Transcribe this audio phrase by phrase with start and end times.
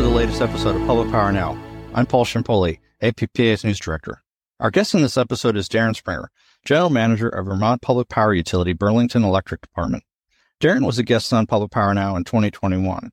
[0.00, 1.62] to the latest episode of Public Power Now.
[1.92, 4.22] I'm Paul Ciampoli, APPA's news director.
[4.58, 6.30] Our guest in this episode is Darren Springer,
[6.64, 10.04] General Manager of Vermont Public Power Utility Burlington Electric Department.
[10.58, 13.10] Darren was a guest on Public Power Now in 2021.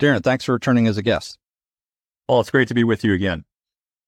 [0.00, 1.36] Darren, thanks for returning as a guest.
[2.26, 3.44] Well, it's great to be with you again.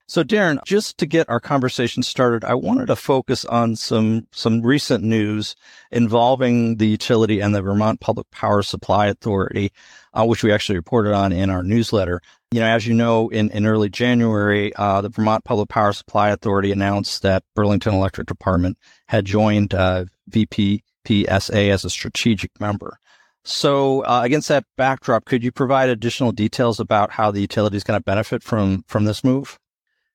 [0.06, 4.60] So, Darren, just to get our conversation started, I wanted to focus on some some
[4.60, 5.54] recent news
[5.90, 9.72] involving the utility and the Vermont Public Power Supply Authority,
[10.12, 12.20] uh, which we actually reported on in our newsletter.
[12.50, 16.30] You know, as you know, in, in early January, uh, the Vermont Public Power Supply
[16.30, 18.76] Authority announced that Burlington Electric Department
[19.08, 22.98] had joined uh, VPPSA as a strategic member.
[23.44, 27.84] So, uh, against that backdrop, could you provide additional details about how the utility is
[27.84, 29.58] going to benefit from from this move?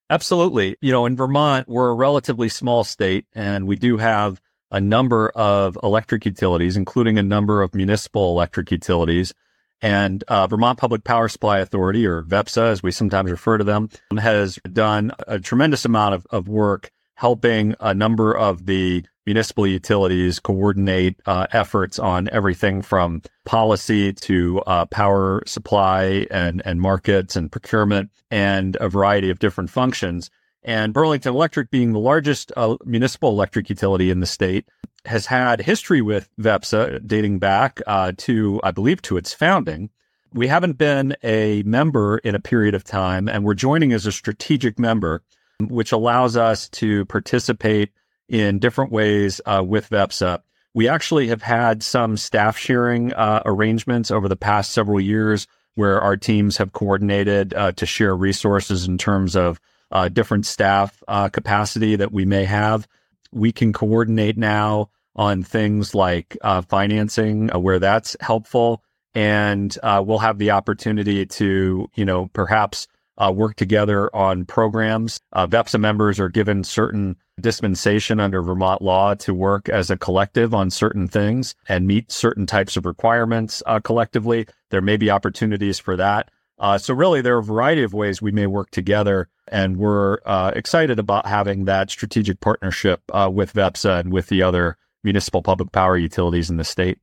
[0.10, 0.78] Absolutely.
[0.82, 5.30] You know, in Vermont, we're a relatively small state and we do have a number
[5.30, 9.34] of electric utilities, including a number of municipal electric utilities.
[9.82, 13.90] And uh, Vermont Public Power Supply Authority, or VEPSA, as we sometimes refer to them,
[14.18, 20.40] has done a tremendous amount of, of work helping a number of the municipal utilities
[20.40, 27.52] coordinate uh, efforts on everything from policy to uh, power supply and, and markets and
[27.52, 30.32] procurement and a variety of different functions.
[30.64, 34.66] And Burlington Electric, being the largest uh, municipal electric utility in the state,
[35.06, 39.90] has had history with VEPSA dating back uh, to, I believe, to its founding.
[40.34, 44.12] We haven't been a member in a period of time, and we're joining as a
[44.12, 45.22] strategic member,
[45.62, 47.92] which allows us to participate
[48.30, 50.42] in different ways uh, with VEPSA.
[50.74, 56.02] We actually have had some staff sharing uh, arrangements over the past several years where
[56.02, 59.60] our teams have coordinated uh, to share resources in terms of
[59.92, 62.88] uh, different staff uh, capacity that we may have.
[63.32, 68.84] We can coordinate now on things like uh, financing where that's helpful.
[69.16, 75.20] And we'll have the opportunity to, you know, perhaps uh, work together on programs.
[75.34, 80.54] Uh, VEPSA members are given certain dispensation under Vermont law to work as a collective
[80.54, 84.48] on certain things and meet certain types of requirements uh, collectively.
[84.70, 86.30] There may be opportunities for that.
[86.60, 90.18] Uh, so really, there are a variety of ways we may work together, and we're
[90.26, 95.44] uh, excited about having that strategic partnership uh, with VEPSA and with the other municipal
[95.44, 96.98] public power utilities in the state.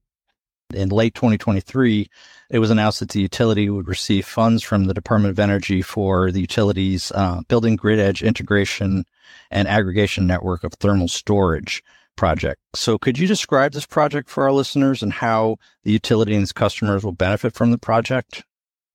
[0.75, 2.09] In late 2023,
[2.51, 6.31] it was announced that the utility would receive funds from the Department of Energy for
[6.31, 9.05] the utility's uh, building grid edge integration
[9.51, 11.83] and aggregation network of thermal storage
[12.17, 12.61] project.
[12.75, 16.53] So, could you describe this project for our listeners and how the utility and its
[16.53, 18.45] customers will benefit from the project?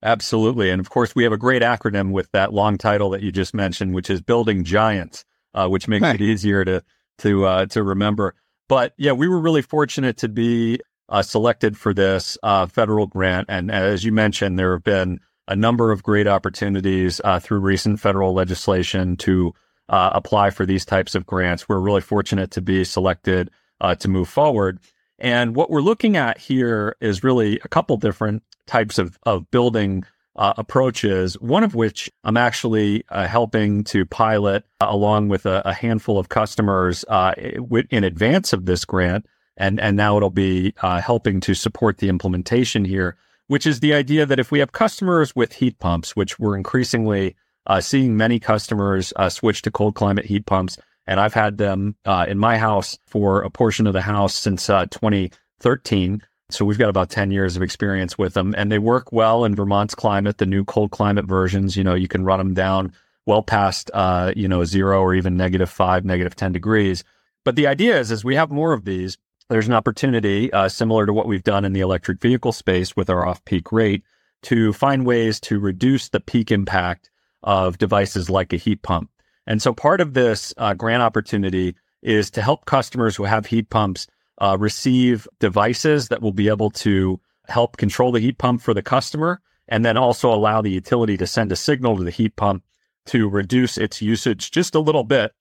[0.01, 0.69] Absolutely.
[0.69, 3.53] And of course, we have a great acronym with that long title that you just
[3.53, 6.83] mentioned, which is Building Giants, uh, which makes it easier to
[7.19, 8.35] to uh, to remember.
[8.69, 13.47] But yeah, we were really fortunate to be uh, selected for this uh, federal grant.
[13.49, 17.99] And as you mentioned, there have been a number of great opportunities uh, through recent
[17.99, 19.53] federal legislation to
[19.89, 21.67] uh, apply for these types of grants.
[21.67, 23.49] We're really fortunate to be selected
[23.81, 24.79] uh, to move forward.
[25.17, 30.03] And what we're looking at here is really a couple different types of, of building
[30.35, 36.19] uh, approaches, one of which I'm actually helping to pilot along with a, a handful
[36.19, 37.03] of customers
[37.35, 39.25] in advance of this grant
[39.59, 43.93] and and now it'll be uh, helping to support the implementation here, which is the
[43.93, 47.35] idea that if we have customers with heat pumps, which we're increasingly
[47.67, 51.95] uh, seeing many customers uh, switch to cold climate heat pumps, and I've had them
[52.05, 56.23] uh, in my house for a portion of the house since uh, 2013.
[56.51, 59.55] So we've got about 10 years of experience with them, and they work well in
[59.55, 60.39] Vermont's climate.
[60.39, 62.93] The new cold climate versions, you know, you can run them down
[63.27, 67.03] well past, uh, you know, zero or even negative five, negative 10 degrees.
[67.45, 69.17] But the idea is, as we have more of these,
[69.49, 73.09] there's an opportunity uh, similar to what we've done in the electric vehicle space with
[73.09, 74.03] our off peak rate
[74.43, 77.09] to find ways to reduce the peak impact
[77.43, 79.09] of devices like a heat pump.
[79.47, 83.69] And so part of this uh, grant opportunity is to help customers who have heat
[83.69, 84.07] pumps
[84.39, 88.83] uh, receive devices that will be able to help control the heat pump for the
[88.83, 92.63] customer and then also allow the utility to send a signal to the heat pump
[93.07, 95.33] to reduce its usage just a little bit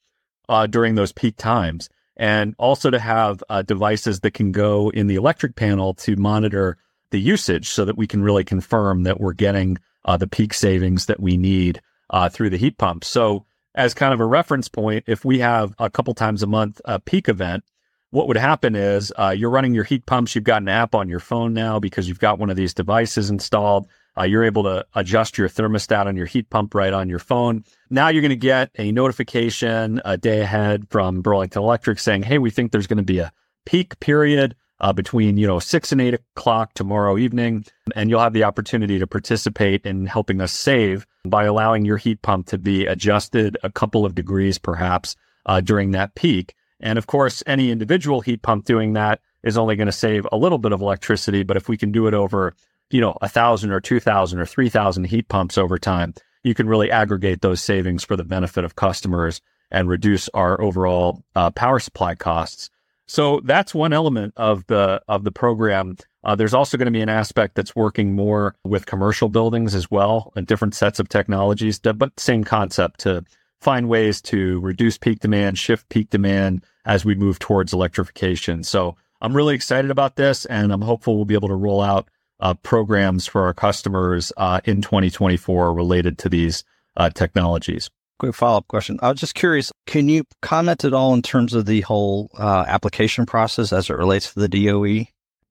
[0.49, 5.06] uh, during those peak times and also to have uh, devices that can go in
[5.06, 6.76] the electric panel to monitor
[7.11, 11.06] the usage so that we can really confirm that we're getting uh, the peak savings
[11.06, 11.81] that we need
[12.11, 13.05] uh, through the heat pump.
[13.05, 13.44] So,
[13.75, 16.99] as kind of a reference point, if we have a couple times a month a
[16.99, 17.62] peak event,
[18.11, 20.35] what would happen is uh, you're running your heat pumps.
[20.35, 23.31] You've got an app on your phone now because you've got one of these devices
[23.31, 23.87] installed.
[24.19, 27.65] Uh, you're able to adjust your thermostat on your heat pump right on your phone.
[27.91, 32.38] Now you're going to get a notification a day ahead from Burlington Electric saying, hey,
[32.38, 33.32] we think there's going to be a
[33.65, 38.32] peak period uh, between you know six and eight o'clock tomorrow evening, and you'll have
[38.32, 42.87] the opportunity to participate in helping us save by allowing your heat pump to be
[42.87, 45.17] adjusted a couple of degrees, perhaps
[45.47, 46.55] uh, during that peak.
[46.81, 50.37] And of course, any individual heat pump doing that is only going to save a
[50.37, 51.43] little bit of electricity.
[51.43, 52.55] But if we can do it over,
[52.90, 56.55] you know, a thousand or two thousand or three thousand heat pumps over time, you
[56.55, 59.40] can really aggregate those savings for the benefit of customers
[59.70, 62.70] and reduce our overall uh, power supply costs.
[63.06, 65.96] So that's one element of the of the program.
[66.25, 69.91] Uh, there's also going to be an aspect that's working more with commercial buildings as
[69.91, 73.25] well, and different sets of technologies, but same concept to
[73.61, 78.62] find ways to reduce peak demand, shift peak demand as we move towards electrification.
[78.62, 82.08] So I'm really excited about this, and I'm hopeful we'll be able to roll out
[82.40, 86.64] uh, programs for our customers uh, in 2024 related to these
[86.96, 88.99] uh, technologies quick follow up question.
[89.00, 92.64] I was just curious, can you comment at all in terms of the whole uh,
[92.67, 95.06] application process as it relates to the DOE?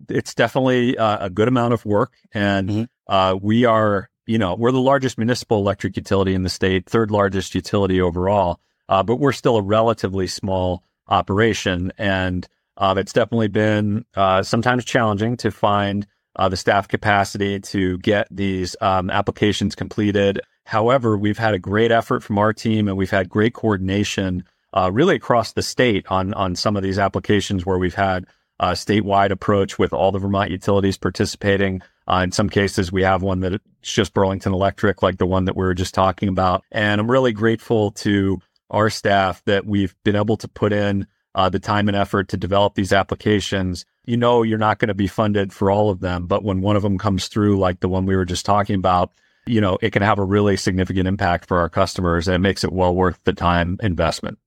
[0.10, 2.14] It's definitely uh, a good amount of work.
[2.34, 2.84] And mm-hmm.
[3.08, 7.10] uh, we are, you know, we're the largest municipal electric utility in the state, third
[7.10, 8.60] largest utility overall,
[8.90, 11.92] uh, but we're still a relatively small operation.
[11.98, 16.06] And uh, it's definitely been uh, sometimes challenging to find
[16.50, 22.22] the staff capacity to get these um, applications completed However, we've had a great effort
[22.22, 24.44] from our team and we've had great coordination
[24.74, 28.26] uh, really across the state on, on some of these applications where we've had
[28.60, 31.82] a statewide approach with all the Vermont utilities participating.
[32.06, 35.56] Uh, in some cases, we have one that's just Burlington Electric, like the one that
[35.56, 36.66] we were just talking about.
[36.70, 41.50] And I'm really grateful to our staff that we've been able to put in uh,
[41.50, 43.86] the time and effort to develop these applications.
[44.06, 46.76] You know, you're not going to be funded for all of them, but when one
[46.76, 49.12] of them comes through, like the one we were just talking about,
[49.46, 52.64] you know, it can have a really significant impact for our customers and it makes
[52.64, 54.40] it well worth the time investment.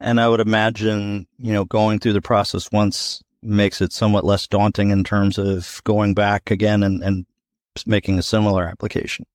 [0.00, 4.46] And I would imagine, you know, going through the process once makes it somewhat less
[4.46, 7.26] daunting in terms of going back again and, and
[7.86, 9.26] making a similar application.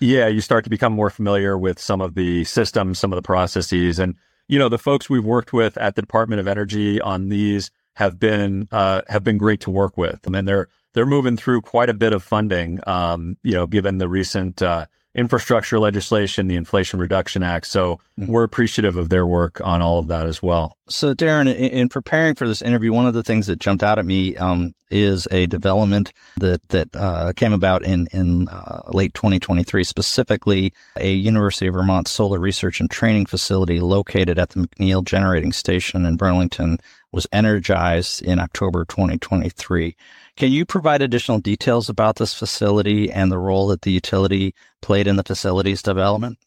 [0.00, 3.22] Yeah, you start to become more familiar with some of the systems, some of the
[3.22, 3.98] processes.
[3.98, 4.14] And,
[4.50, 8.18] you know, the folks we've worked with at the Department of Energy on these have
[8.18, 10.18] been uh, have been great to work with.
[10.26, 13.98] I mean, they're they're moving through quite a bit of funding, um, you know, given
[13.98, 17.66] the recent uh, infrastructure legislation, the Inflation Reduction Act.
[17.66, 18.30] So mm-hmm.
[18.30, 20.76] we're appreciative of their work on all of that as well.
[20.88, 23.98] So, Darren, in, in preparing for this interview, one of the things that jumped out
[23.98, 29.14] at me um, is a development that that uh, came about in in uh, late
[29.14, 35.04] 2023, specifically a University of Vermont solar research and training facility located at the McNeil
[35.04, 36.78] Generating Station in Burlington
[37.12, 39.96] was energized in October 2023.
[40.36, 45.06] Can you provide additional details about this facility and the role that the utility played
[45.06, 46.38] in the facility's development?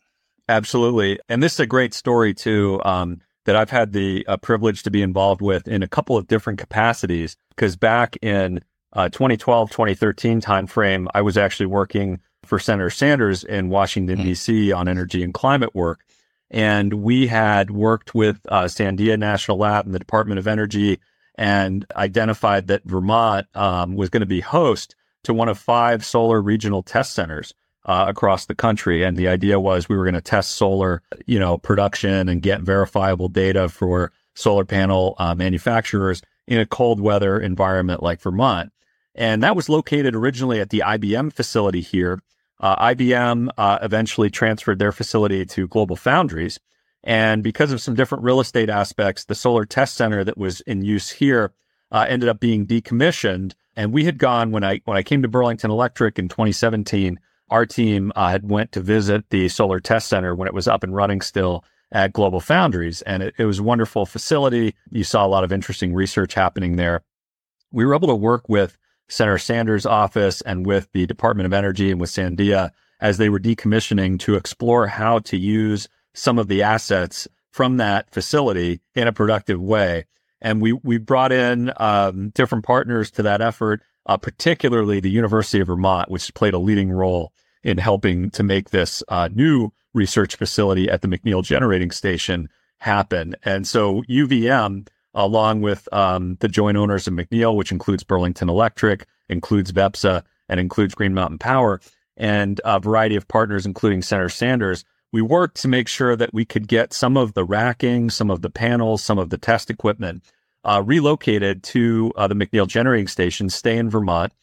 [0.50, 1.20] Absolutely.
[1.30, 4.92] And this is a great story, too, um, that I've had the uh, privilege to
[4.92, 7.36] be involved with in a couple of different capacities.
[7.50, 8.62] Because back in
[8.94, 14.28] uh, 2012, 2013 timeframe, I was actually working for Senator Sanders in Washington, mm-hmm.
[14.28, 14.72] D.C.
[14.72, 16.06] on energy and climate work.
[16.54, 21.00] And we had worked with uh, Sandia National Lab and the Department of Energy
[21.36, 26.40] and identified that Vermont um, was going to be host to one of five solar
[26.40, 27.56] regional test centers
[27.86, 29.04] uh, across the country.
[29.04, 32.62] And the idea was we were going to test solar, you know, production and get
[32.62, 38.72] verifiable data for solar panel uh, manufacturers in a cold weather environment like Vermont.
[39.16, 42.22] And that was located originally at the IBM facility here.
[42.64, 46.62] Uh, IBM uh, eventually transferred their facility to Global Foundries.
[47.04, 50.82] And because of some different real estate aspects, the solar test center that was in
[50.82, 51.52] use here
[51.92, 53.52] uh, ended up being decommissioned.
[53.76, 57.20] And we had gone when I when I came to Burlington Electric in 2017.
[57.50, 60.86] Our team uh, had went to visit the solar test center when it was up
[60.86, 64.74] and running still at Global Foundries, and it, it was a wonderful facility.
[64.90, 67.04] You saw a lot of interesting research happening there.
[67.74, 71.92] We were able to work with Senator Sanders' office and with the Department of Energy
[71.92, 76.64] and with Sandia as they were decommissioning to explore how to use some of the
[76.64, 80.06] assets from that facility in a productive way.
[80.42, 85.60] And we, we brought in um, different partners to that effort, uh, particularly the University
[85.60, 87.32] of Vermont, which played a leading role
[87.64, 93.36] in helping to make this uh, new research facility at the McNeil Generating Station happen.
[93.44, 99.06] And so UVM, along with um, the joint owners of McNeil, which includes Burlington Electric,
[99.30, 101.80] includes VEPSA, and includes Green Mountain Power,
[102.18, 106.44] and a variety of partners, including Senator Sanders, we worked to make sure that we
[106.44, 110.24] could get some of the racking, some of the panels, some of the test equipment
[110.64, 114.34] uh, relocated to uh, the McNeil Generating Station, stay in Vermont.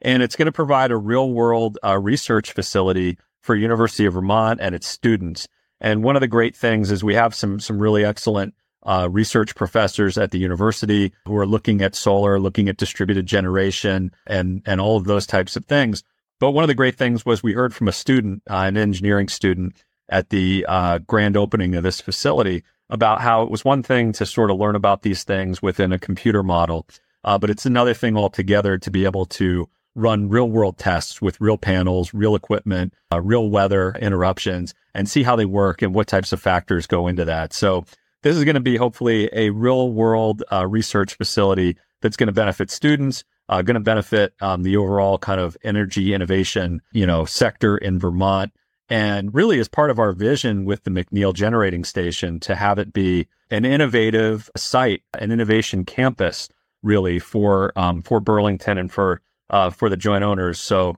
[0.00, 4.60] And it's going to provide a real world uh, research facility for University of Vermont
[4.62, 5.48] and its students.
[5.80, 9.54] And one of the great things is we have some some really excellent uh, research
[9.54, 14.80] professors at the university who are looking at solar, looking at distributed generation, and and
[14.80, 16.02] all of those types of things.
[16.38, 19.28] But one of the great things was we heard from a student, uh, an engineering
[19.28, 19.74] student,
[20.08, 24.26] at the uh, grand opening of this facility about how it was one thing to
[24.26, 26.86] sort of learn about these things within a computer model,
[27.24, 31.40] uh, but it's another thing altogether to be able to run real world tests with
[31.40, 36.06] real panels, real equipment, uh, real weather interruptions, and see how they work and what
[36.06, 37.52] types of factors go into that.
[37.52, 37.84] So
[38.22, 42.32] this is going to be hopefully a real world uh, research facility that's going to
[42.32, 47.24] benefit students, uh, going to benefit um, the overall kind of energy innovation, you know,
[47.24, 48.52] sector in Vermont.
[48.88, 52.92] And really as part of our vision with the McNeil generating station to have it
[52.92, 56.48] be an innovative site, an innovation campus
[56.82, 60.58] really for, um, for Burlington and for, uh, for the joint owners.
[60.58, 60.96] So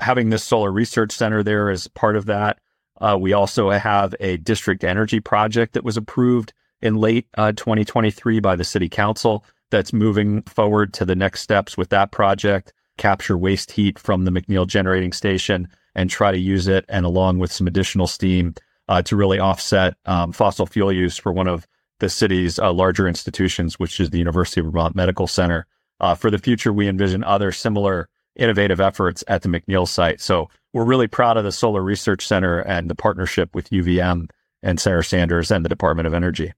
[0.00, 2.58] having this solar research center there is part of that.
[3.00, 6.52] Uh, we also have a district energy project that was approved
[6.82, 11.76] in late uh, 2023 by the city council that's moving forward to the next steps
[11.76, 16.68] with that project, capture waste heat from the McNeil generating station and try to use
[16.68, 18.54] it and along with some additional steam
[18.88, 21.66] uh, to really offset um, fossil fuel use for one of
[22.00, 25.66] the city's uh, larger institutions, which is the University of Vermont Medical Center.
[26.00, 30.20] Uh, for the future, we envision other similar innovative efforts at the McNeil site.
[30.20, 34.28] So we're really proud of the Solar Research Center and the partnership with UVM
[34.62, 36.52] and Senator Sanders and the Department of Energy.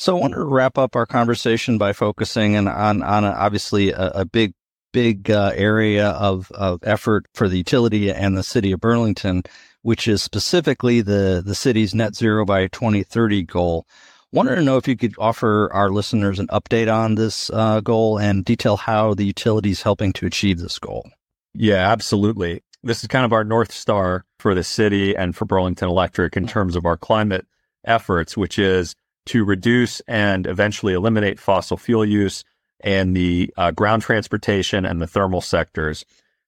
[0.00, 4.24] So I wanted to wrap up our conversation by focusing on on, obviously a, a,
[4.24, 4.54] big
[4.94, 9.42] big uh, area of of effort for the utility and the city of Burlington,
[9.82, 13.86] which is specifically the the city's net zero by 2030 goal.
[14.32, 18.18] Wanted to know if you could offer our listeners an update on this uh, goal
[18.18, 21.10] and detail how the utility is helping to achieve this goal.
[21.52, 22.62] Yeah, absolutely.
[22.82, 26.46] This is kind of our north star for the city and for Burlington Electric in
[26.46, 27.46] terms of our climate
[27.84, 28.94] efforts, which is
[29.26, 32.44] to reduce and eventually eliminate fossil fuel use
[32.80, 36.04] and the uh, ground transportation and the thermal sectors.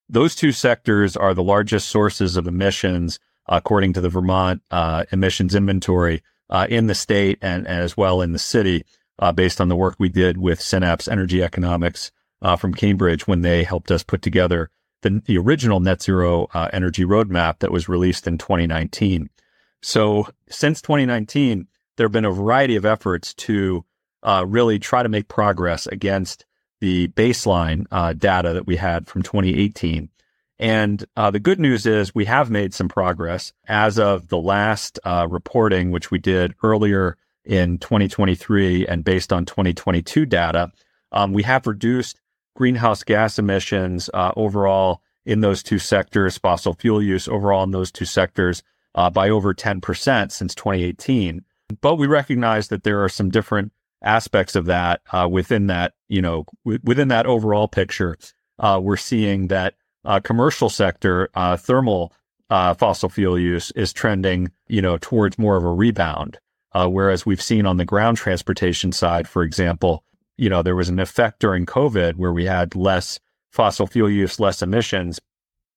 [0.09, 5.55] Those two sectors are the largest sources of emissions, according to the Vermont uh, emissions
[5.55, 8.83] inventory uh, in the state and, and, as well in the city,
[9.19, 12.11] uh, based on the work we did with Synapse Energy Economics
[12.41, 14.69] uh, from Cambridge when they helped us put together
[15.01, 19.29] the, the original net zero uh, energy roadmap that was released in 2019.
[19.81, 23.85] So since 2019, there have been a variety of efforts to
[24.23, 26.45] uh, really try to make progress against
[26.79, 30.09] the baseline uh, data that we had from 2018.
[30.59, 34.99] And uh, the good news is we have made some progress as of the last
[35.03, 40.71] uh, reporting, which we did earlier in 2023 and based on 2022 data.
[41.11, 42.19] Um, we have reduced
[42.55, 47.91] greenhouse gas emissions uh, overall in those two sectors, fossil fuel use overall in those
[47.91, 48.63] two sectors
[48.95, 51.43] uh, by over 10% since 2018.
[51.81, 53.71] But we recognize that there are some different
[54.03, 58.17] aspects of that uh, within that, you know, w- within that overall picture.
[58.59, 59.75] Uh, we're seeing that
[60.05, 62.13] uh, commercial sector uh, thermal
[62.49, 66.37] uh, fossil fuel use is trending, you know, towards more of a rebound.
[66.73, 70.03] Uh, whereas we've seen on the ground transportation side, for example,
[70.37, 73.19] you know, there was an effect during COVID where we had less
[73.51, 75.19] fossil fuel use, less emissions,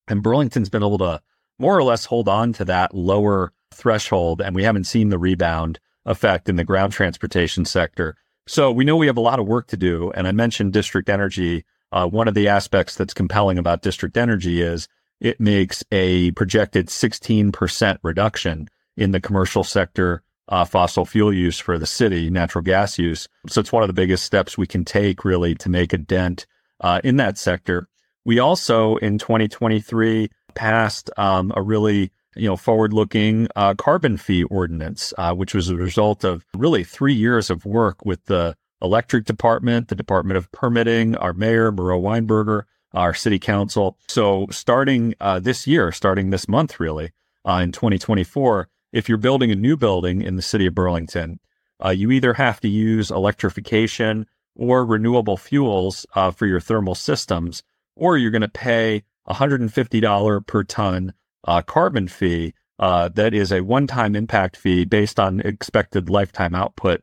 [0.07, 1.21] and Burlington's been able to
[1.59, 5.79] more or less hold on to that lower threshold, and we haven't seen the rebound
[6.07, 8.15] effect in the ground transportation sector.
[8.47, 10.11] So we know we have a lot of work to do.
[10.15, 11.65] And I mentioned district energy.
[11.91, 14.87] Uh, one of the aspects that's compelling about district energy is
[15.19, 21.77] it makes a projected 16% reduction in the commercial sector uh, fossil fuel use for
[21.77, 23.27] the city, natural gas use.
[23.47, 26.45] So it's one of the biggest steps we can take really to make a dent
[26.79, 27.87] uh, in that sector.
[28.25, 35.13] We also in 2023 passed um, a really you know, forward-looking uh, carbon fee ordinance,
[35.17, 39.87] uh, which was a result of really three years of work with the electric department,
[39.87, 42.63] the Department of Permitting, our mayor, Miro Weinberger,
[42.93, 43.97] our city council.
[44.07, 47.11] So starting uh, this year, starting this month, really,
[47.45, 51.39] uh, in 2024, if you're building a new building in the city of Burlington,
[51.83, 54.25] uh, you either have to use electrification
[54.55, 57.63] or renewable fuels uh, for your thermal systems,
[57.95, 61.13] or you're going to pay $150 per ton
[61.47, 67.01] uh, carbon fee uh, that is a one-time impact fee based on expected lifetime output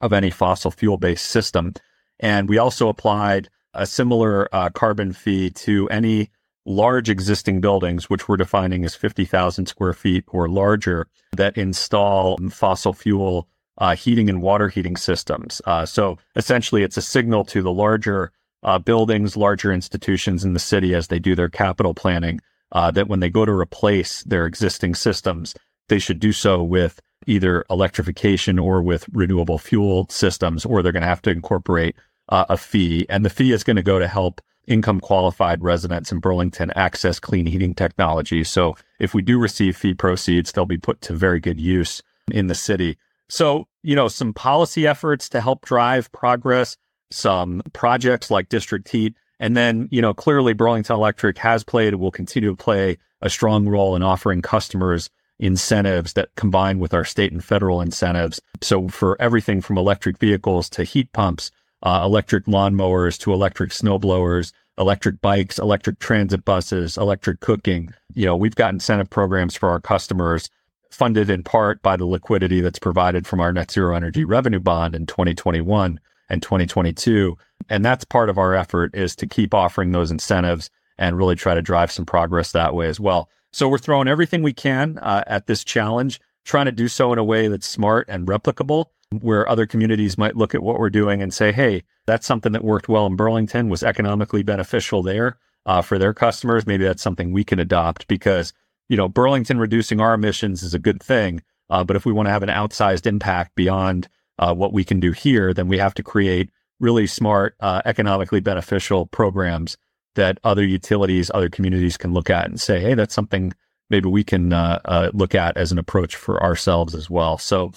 [0.00, 1.72] of any fossil fuel-based system.
[2.18, 6.30] And we also applied a similar uh, carbon fee to any
[6.64, 11.06] large existing buildings, which we're defining as 50,000 square feet or larger,
[11.36, 15.62] that install fossil fuel uh, heating and water heating systems.
[15.66, 20.58] Uh, so essentially, it's a signal to the larger uh, buildings, larger institutions in the
[20.58, 22.40] city as they do their capital planning
[22.76, 25.54] uh, that when they go to replace their existing systems,
[25.88, 31.00] they should do so with either electrification or with renewable fuel systems, or they're going
[31.00, 31.96] to have to incorporate
[32.28, 33.06] uh, a fee.
[33.08, 37.18] And the fee is going to go to help income qualified residents in Burlington access
[37.18, 38.44] clean heating technology.
[38.44, 42.48] So if we do receive fee proceeds, they'll be put to very good use in
[42.48, 42.98] the city.
[43.30, 46.76] So, you know, some policy efforts to help drive progress,
[47.10, 49.14] some projects like district heat.
[49.38, 53.30] And then, you know, clearly Burlington Electric has played and will continue to play a
[53.30, 58.40] strong role in offering customers incentives that combine with our state and federal incentives.
[58.62, 61.50] So for everything from electric vehicles to heat pumps,
[61.82, 67.92] uh, electric lawnmowers to electric snowblowers, electric bikes, electric transit buses, electric cooking.
[68.14, 70.48] You know, we've got incentive programs for our customers
[70.90, 74.94] funded in part by the liquidity that's provided from our net zero energy revenue bond
[74.94, 77.36] in 2021 and 2022.
[77.68, 81.54] And that's part of our effort is to keep offering those incentives and really try
[81.54, 83.28] to drive some progress that way as well.
[83.52, 87.18] So we're throwing everything we can uh, at this challenge, trying to do so in
[87.18, 88.86] a way that's smart and replicable,
[89.20, 92.64] where other communities might look at what we're doing and say, hey, that's something that
[92.64, 96.66] worked well in Burlington, was economically beneficial there uh, for their customers.
[96.66, 98.52] Maybe that's something we can adopt because,
[98.88, 101.42] you know, Burlington reducing our emissions is a good thing.
[101.68, 105.00] Uh, but if we want to have an outsized impact beyond uh, what we can
[105.00, 106.50] do here, then we have to create
[106.80, 109.76] really smart, uh, economically beneficial programs
[110.14, 113.52] that other utilities, other communities can look at and say, hey, that's something
[113.90, 117.38] maybe we can uh, uh, look at as an approach for ourselves as well.
[117.38, 117.72] So,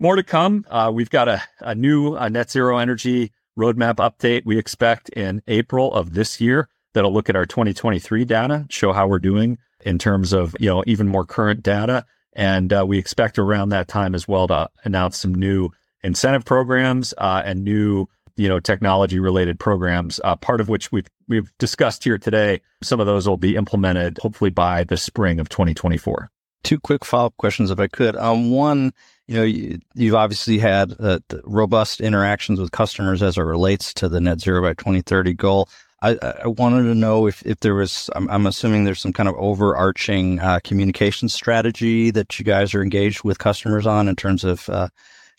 [0.00, 0.66] more to come.
[0.68, 5.92] Uh, we've got a, a new net zero energy roadmap update we expect in April
[5.94, 10.32] of this year that'll look at our 2023 data, show how we're doing in terms
[10.32, 14.28] of you know even more current data, and uh, we expect around that time as
[14.28, 15.70] well to announce some new
[16.02, 21.08] incentive programs uh, and new you know technology related programs uh, part of which we've
[21.28, 22.60] we've discussed here today.
[22.82, 26.30] Some of those will be implemented hopefully by the spring of 2024
[26.64, 28.16] two quick follow-up questions if i could.
[28.16, 28.92] Um, one
[29.28, 34.08] you know you, have obviously had uh, robust interactions with customers as it relates to
[34.08, 35.68] the net zero by 2030 goal
[36.12, 39.28] I, I wanted to know if, if there was, I'm, I'm assuming there's some kind
[39.28, 44.44] of overarching uh, communication strategy that you guys are engaged with customers on in terms
[44.44, 44.88] of uh,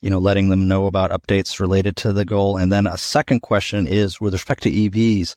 [0.02, 2.58] you know, letting them know about updates related to the goal.
[2.58, 5.36] And then a second question is with respect to EVs,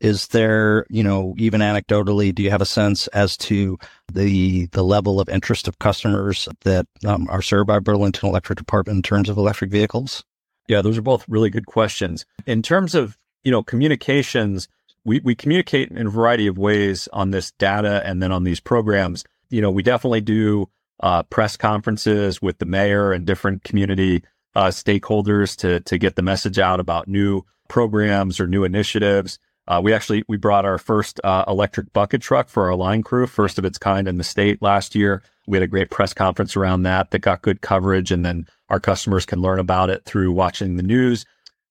[0.00, 3.78] is there, you know, even anecdotally, do you have a sense as to
[4.12, 8.96] the the level of interest of customers that um, are served by Burlington Electric Department
[8.96, 10.24] in terms of electric vehicles?
[10.68, 12.26] Yeah, those are both really good questions.
[12.46, 14.68] In terms of, you know, communications,
[15.04, 18.60] we, we communicate in a variety of ways on this data and then on these
[18.60, 19.24] programs.
[19.50, 20.68] You know, we definitely do
[21.00, 24.22] uh, press conferences with the mayor and different community
[24.54, 29.38] uh, stakeholders to to get the message out about new programs or new initiatives.
[29.68, 33.26] Uh, we actually we brought our first uh, electric bucket truck for our line crew,
[33.26, 35.22] first of its kind in the state last year.
[35.46, 38.80] We had a great press conference around that that got good coverage, and then our
[38.80, 41.24] customers can learn about it through watching the news.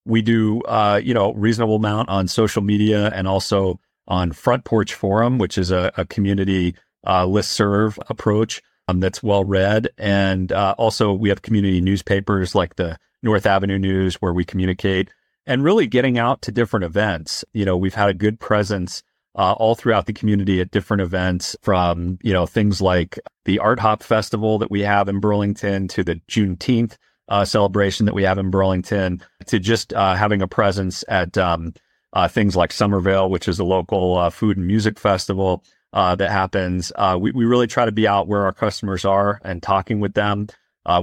[0.07, 4.93] We do, uh, you know, reasonable amount on social media and also on Front Porch
[4.93, 9.89] Forum, which is a, a community uh, list serve approach um, that's well read.
[9.97, 15.09] And uh, also, we have community newspapers like the North Avenue News, where we communicate
[15.45, 17.43] and really getting out to different events.
[17.53, 19.03] You know, we've had a good presence
[19.35, 23.79] uh, all throughout the community at different events from, you know, things like the Art
[23.79, 26.97] Hop Festival that we have in Burlington to the Juneteenth
[27.29, 31.73] uh, celebration that we have in Burlington to just uh, having a presence at um,
[32.13, 35.63] uh, things like Summervale, which is a local uh, food and music festival
[35.93, 36.91] uh, that happens.
[36.95, 40.13] Uh, we, we really try to be out where our customers are and talking with
[40.13, 40.47] them.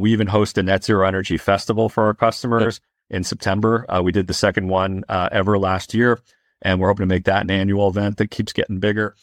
[0.01, 3.85] We even host a net zero energy festival for our customers in September.
[4.03, 6.21] We did the second one ever last year,
[6.63, 9.15] and we're hoping to make that an annual event that keeps getting bigger.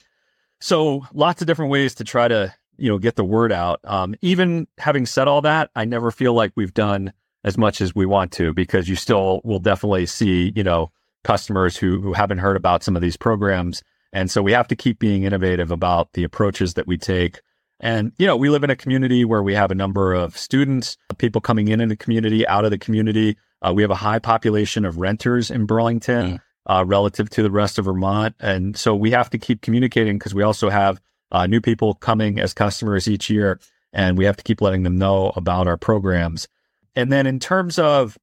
[0.60, 3.80] So lots of different ways to try to you know get the word out.
[3.84, 7.96] Um, even having said all that, I never feel like we've done as much as
[7.96, 10.92] we want to because you still will definitely see you know
[11.24, 14.76] customers who who haven't heard about some of these programs and so we have to
[14.76, 17.42] keep being innovative about the approaches that we take.
[17.80, 20.98] And, you know, we live in a community where we have a number of students,
[21.18, 23.38] people coming in in the community, out of the community.
[23.62, 26.40] Uh, we have a high population of renters in Burlington mm.
[26.68, 28.36] uh, relative to the rest of Vermont.
[28.40, 31.02] And so we have to keep communicating because we also have
[31.32, 33.60] uh, new people coming as customers each year.
[33.94, 36.48] And we have to keep letting them know about our programs.
[36.96, 38.18] And then in terms of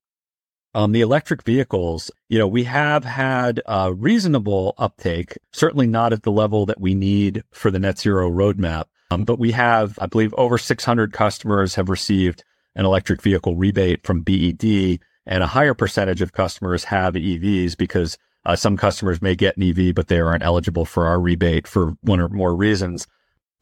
[0.74, 6.22] um, the electric vehicles, you know, we have had a reasonable uptake, certainly not at
[6.22, 8.84] the level that we need for the net zero roadmap.
[9.10, 12.44] Um, but we have, I believe, over 600 customers have received
[12.74, 18.18] an electric vehicle rebate from BED, and a higher percentage of customers have EVs because
[18.48, 21.94] uh, some customers may get an EV, but they aren't eligible for our rebate for
[22.00, 23.06] one or more reasons.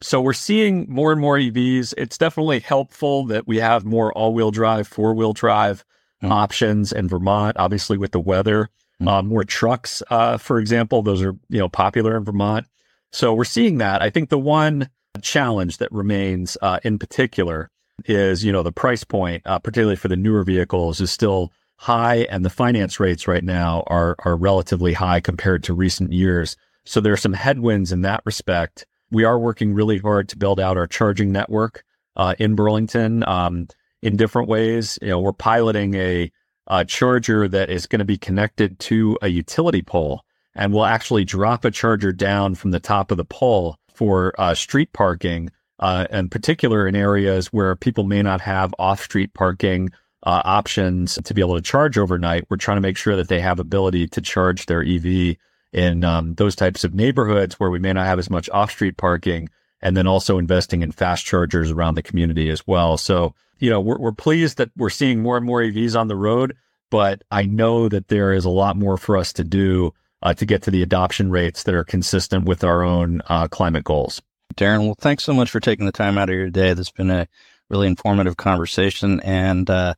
[0.01, 1.93] So we're seeing more and more EVs.
[1.97, 5.83] It's definitely helpful that we have more all wheel drive, four wheel drive
[6.23, 6.31] mm.
[6.31, 8.69] options in Vermont, obviously with the weather.
[9.01, 9.09] Mm.
[9.09, 12.65] Uh, more trucks, uh, for example, those are, you know, popular in Vermont.
[13.11, 14.01] So we're seeing that.
[14.01, 14.89] I think the one
[15.21, 17.69] challenge that remains uh, in particular
[18.05, 22.27] is, you know, the price point, uh, particularly for the newer vehicles, is still high,
[22.29, 26.57] and the finance rates right now are are relatively high compared to recent years.
[26.85, 28.85] So there are some headwinds in that respect.
[29.11, 31.83] We are working really hard to build out our charging network
[32.15, 33.67] uh, in Burlington um,
[34.01, 34.99] in different ways.
[35.01, 36.31] You know, we're piloting a,
[36.67, 40.23] a charger that is going to be connected to a utility pole,
[40.55, 44.53] and we'll actually drop a charger down from the top of the pole for uh,
[44.53, 49.89] street parking, uh, in particular in areas where people may not have off-street parking
[50.27, 52.45] uh, options to be able to charge overnight.
[52.49, 55.37] We're trying to make sure that they have ability to charge their EV
[55.71, 58.97] in um, those types of neighborhoods where we may not have as much off street
[58.97, 59.47] parking,
[59.81, 62.97] and then also investing in fast chargers around the community as well.
[62.97, 66.15] So, you know, we're, we're pleased that we're seeing more and more EVs on the
[66.17, 66.57] road,
[66.91, 70.45] but I know that there is a lot more for us to do uh, to
[70.45, 74.21] get to the adoption rates that are consistent with our own uh, climate goals.
[74.55, 76.67] Darren, well, thanks so much for taking the time out of your day.
[76.67, 77.29] Has been a
[77.69, 79.19] really informative conversation.
[79.21, 79.95] And uh,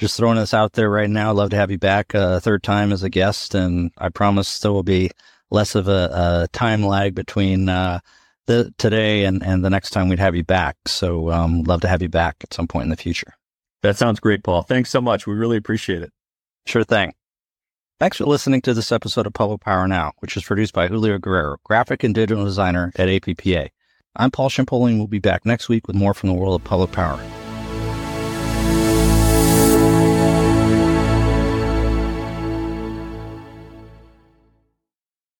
[0.00, 2.90] just throwing this out there right now, love to have you back a third time
[2.90, 3.54] as a guest.
[3.54, 5.10] And I promise there will be
[5.50, 8.00] less of a, a time lag between uh,
[8.46, 10.76] the today and, and the next time we'd have you back.
[10.86, 13.34] So um, love to have you back at some point in the future.
[13.82, 14.62] That sounds great, Paul.
[14.62, 15.26] Thanks so much.
[15.26, 16.12] We really appreciate it.
[16.66, 17.12] Sure thing.
[17.98, 21.18] Thanks for listening to this episode of Public Power Now, which is produced by Julio
[21.18, 23.68] Guerrero, graphic and digital designer at APPA.
[24.16, 26.64] I'm Paul Ciampoli, and we'll be back next week with more from the world of
[26.64, 27.20] public power.